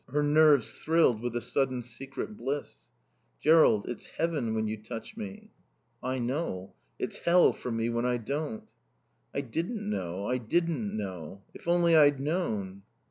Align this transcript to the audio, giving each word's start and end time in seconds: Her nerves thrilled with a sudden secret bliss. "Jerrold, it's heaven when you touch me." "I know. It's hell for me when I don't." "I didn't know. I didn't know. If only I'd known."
Her 0.09 0.23
nerves 0.23 0.73
thrilled 0.79 1.21
with 1.21 1.35
a 1.35 1.41
sudden 1.43 1.83
secret 1.83 2.35
bliss. 2.35 2.87
"Jerrold, 3.39 3.87
it's 3.87 4.07
heaven 4.07 4.55
when 4.55 4.65
you 4.67 4.77
touch 4.81 5.15
me." 5.15 5.51
"I 6.01 6.17
know. 6.17 6.73
It's 6.97 7.19
hell 7.19 7.53
for 7.53 7.69
me 7.69 7.87
when 7.91 8.07
I 8.07 8.17
don't." 8.17 8.63
"I 9.31 9.41
didn't 9.41 9.87
know. 9.87 10.25
I 10.25 10.39
didn't 10.39 10.97
know. 10.97 11.43
If 11.53 11.67
only 11.67 11.95
I'd 11.95 12.19
known." 12.19 12.81